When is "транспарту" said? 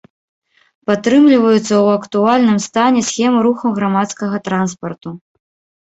4.51-5.09